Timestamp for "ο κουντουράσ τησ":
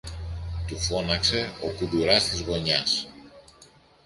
1.63-2.41